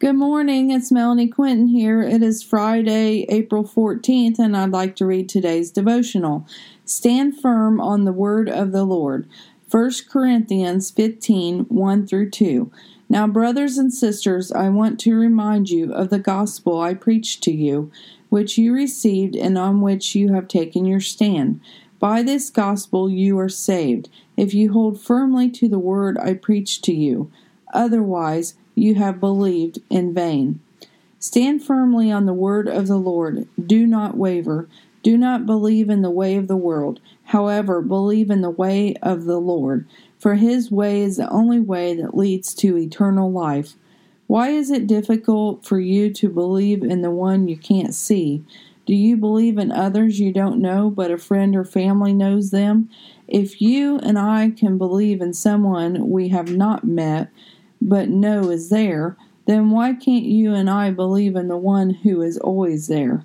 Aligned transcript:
Good 0.00 0.14
morning, 0.14 0.70
it's 0.70 0.92
Melanie 0.92 1.26
Quinton 1.26 1.66
here. 1.66 2.00
It 2.00 2.22
is 2.22 2.40
Friday, 2.40 3.26
April 3.28 3.64
14th, 3.64 4.38
and 4.38 4.56
I'd 4.56 4.70
like 4.70 4.94
to 4.96 5.06
read 5.06 5.28
today's 5.28 5.72
devotional. 5.72 6.46
Stand 6.84 7.40
firm 7.40 7.80
on 7.80 8.04
the 8.04 8.12
word 8.12 8.48
of 8.48 8.70
the 8.70 8.84
Lord. 8.84 9.28
1 9.68 9.90
Corinthians 10.08 10.92
15 10.92 11.64
1 11.64 12.06
through 12.06 12.30
2. 12.30 12.70
Now, 13.08 13.26
brothers 13.26 13.76
and 13.76 13.92
sisters, 13.92 14.52
I 14.52 14.68
want 14.68 15.00
to 15.00 15.18
remind 15.18 15.68
you 15.68 15.92
of 15.92 16.10
the 16.10 16.20
gospel 16.20 16.80
I 16.80 16.94
preached 16.94 17.42
to 17.42 17.52
you, 17.52 17.90
which 18.28 18.56
you 18.56 18.72
received 18.72 19.34
and 19.34 19.58
on 19.58 19.80
which 19.80 20.14
you 20.14 20.32
have 20.32 20.46
taken 20.46 20.84
your 20.84 21.00
stand. 21.00 21.60
By 21.98 22.22
this 22.22 22.50
gospel 22.50 23.10
you 23.10 23.36
are 23.40 23.48
saved, 23.48 24.10
if 24.36 24.54
you 24.54 24.72
hold 24.72 25.00
firmly 25.00 25.50
to 25.50 25.68
the 25.68 25.80
word 25.80 26.16
I 26.18 26.34
preached 26.34 26.84
to 26.84 26.94
you. 26.94 27.32
Otherwise, 27.74 28.54
you 28.78 28.94
have 28.94 29.20
believed 29.20 29.80
in 29.90 30.14
vain. 30.14 30.60
Stand 31.18 31.62
firmly 31.64 32.10
on 32.12 32.26
the 32.26 32.32
word 32.32 32.68
of 32.68 32.86
the 32.86 32.96
Lord. 32.96 33.48
Do 33.64 33.86
not 33.86 34.16
waver. 34.16 34.68
Do 35.02 35.16
not 35.16 35.46
believe 35.46 35.90
in 35.90 36.02
the 36.02 36.10
way 36.10 36.36
of 36.36 36.48
the 36.48 36.56
world. 36.56 37.00
However, 37.24 37.80
believe 37.82 38.30
in 38.30 38.40
the 38.40 38.50
way 38.50 38.94
of 39.02 39.24
the 39.24 39.38
Lord, 39.38 39.86
for 40.18 40.34
his 40.34 40.70
way 40.70 41.02
is 41.02 41.16
the 41.16 41.28
only 41.30 41.60
way 41.60 41.94
that 41.94 42.16
leads 42.16 42.54
to 42.54 42.78
eternal 42.78 43.30
life. 43.30 43.74
Why 44.26 44.50
is 44.50 44.70
it 44.70 44.86
difficult 44.86 45.64
for 45.64 45.80
you 45.80 46.12
to 46.14 46.28
believe 46.28 46.82
in 46.82 47.02
the 47.02 47.10
one 47.10 47.48
you 47.48 47.56
can't 47.56 47.94
see? 47.94 48.44
Do 48.86 48.94
you 48.94 49.16
believe 49.16 49.58
in 49.58 49.70
others 49.70 50.18
you 50.18 50.32
don't 50.32 50.60
know, 50.60 50.90
but 50.90 51.10
a 51.10 51.18
friend 51.18 51.54
or 51.54 51.64
family 51.64 52.12
knows 52.12 52.50
them? 52.50 52.88
If 53.26 53.60
you 53.60 53.98
and 53.98 54.18
I 54.18 54.50
can 54.50 54.78
believe 54.78 55.20
in 55.20 55.34
someone 55.34 56.08
we 56.08 56.28
have 56.28 56.50
not 56.50 56.84
met, 56.84 57.30
but 57.80 58.08
know 58.08 58.50
is 58.50 58.70
there, 58.70 59.16
then 59.46 59.70
why 59.70 59.94
can't 59.94 60.24
you 60.24 60.52
and 60.54 60.68
I 60.68 60.90
believe 60.90 61.36
in 61.36 61.48
the 61.48 61.56
one 61.56 61.90
who 61.90 62.20
is 62.20 62.36
always 62.38 62.88
there? 62.88 63.24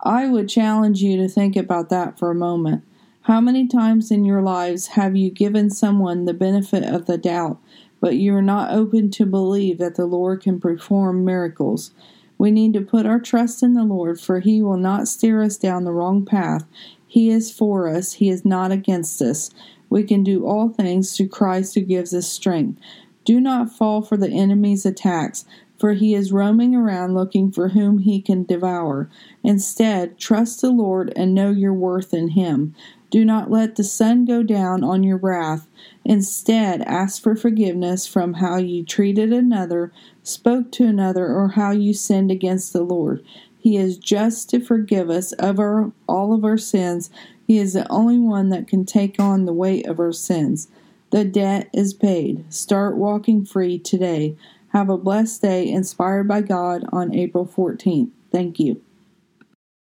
I 0.00 0.26
would 0.26 0.48
challenge 0.48 1.02
you 1.02 1.16
to 1.16 1.28
think 1.28 1.56
about 1.56 1.88
that 1.88 2.18
for 2.18 2.30
a 2.30 2.34
moment. 2.34 2.84
How 3.22 3.40
many 3.40 3.66
times 3.66 4.10
in 4.10 4.24
your 4.24 4.42
lives 4.42 4.88
have 4.88 5.16
you 5.16 5.30
given 5.30 5.70
someone 5.70 6.26
the 6.26 6.34
benefit 6.34 6.84
of 6.84 7.06
the 7.06 7.18
doubt, 7.18 7.58
but 8.00 8.16
you 8.16 8.34
are 8.36 8.42
not 8.42 8.70
open 8.70 9.10
to 9.12 9.26
believe 9.26 9.78
that 9.78 9.96
the 9.96 10.06
Lord 10.06 10.42
can 10.42 10.60
perform 10.60 11.24
miracles? 11.24 11.90
We 12.38 12.50
need 12.50 12.74
to 12.74 12.82
put 12.82 13.06
our 13.06 13.18
trust 13.18 13.62
in 13.62 13.74
the 13.74 13.84
Lord, 13.84 14.20
for 14.20 14.40
He 14.40 14.62
will 14.62 14.76
not 14.76 15.08
steer 15.08 15.42
us 15.42 15.56
down 15.56 15.84
the 15.84 15.92
wrong 15.92 16.24
path. 16.24 16.66
He 17.06 17.30
is 17.30 17.50
for 17.50 17.88
us, 17.88 18.12
He 18.14 18.28
is 18.28 18.44
not 18.44 18.70
against 18.70 19.20
us. 19.22 19.50
We 19.88 20.02
can 20.02 20.22
do 20.22 20.46
all 20.46 20.68
things 20.68 21.16
through 21.16 21.28
Christ 21.28 21.74
who 21.74 21.80
gives 21.80 22.12
us 22.14 22.28
strength. 22.28 22.80
Do 23.26 23.40
not 23.40 23.72
fall 23.72 24.02
for 24.02 24.16
the 24.16 24.30
enemy's 24.30 24.86
attacks, 24.86 25.44
for 25.76 25.94
he 25.94 26.14
is 26.14 26.32
roaming 26.32 26.76
around 26.76 27.14
looking 27.14 27.50
for 27.50 27.70
whom 27.70 27.98
he 27.98 28.22
can 28.22 28.44
devour. 28.44 29.10
Instead, 29.42 30.16
trust 30.16 30.60
the 30.60 30.70
Lord 30.70 31.12
and 31.16 31.34
know 31.34 31.50
your 31.50 31.74
worth 31.74 32.14
in 32.14 32.28
him. 32.28 32.74
Do 33.10 33.24
not 33.24 33.50
let 33.50 33.74
the 33.74 33.82
sun 33.82 34.26
go 34.26 34.44
down 34.44 34.84
on 34.84 35.02
your 35.02 35.16
wrath. 35.16 35.66
Instead, 36.04 36.82
ask 36.82 37.20
for 37.20 37.34
forgiveness 37.34 38.06
from 38.06 38.34
how 38.34 38.58
you 38.58 38.84
treated 38.84 39.32
another, 39.32 39.92
spoke 40.22 40.70
to 40.72 40.86
another, 40.86 41.26
or 41.26 41.48
how 41.48 41.72
you 41.72 41.94
sinned 41.94 42.30
against 42.30 42.72
the 42.72 42.82
Lord. 42.82 43.24
He 43.58 43.76
is 43.76 43.98
just 43.98 44.50
to 44.50 44.60
forgive 44.60 45.10
us 45.10 45.32
of 45.32 45.58
our, 45.58 45.90
all 46.08 46.32
of 46.32 46.44
our 46.44 46.58
sins. 46.58 47.10
He 47.44 47.58
is 47.58 47.72
the 47.72 47.90
only 47.90 48.18
one 48.18 48.50
that 48.50 48.68
can 48.68 48.84
take 48.84 49.18
on 49.18 49.46
the 49.46 49.52
weight 49.52 49.84
of 49.86 49.98
our 49.98 50.12
sins. 50.12 50.68
The 51.10 51.24
debt 51.24 51.68
is 51.72 51.94
paid. 51.94 52.52
Start 52.52 52.96
walking 52.96 53.44
free 53.44 53.78
today. 53.78 54.36
Have 54.68 54.90
a 54.90 54.98
blessed 54.98 55.42
day 55.42 55.68
inspired 55.68 56.26
by 56.28 56.42
God 56.42 56.84
on 56.92 57.14
April 57.14 57.46
14th. 57.46 58.10
Thank 58.32 58.58
you. 58.58 58.82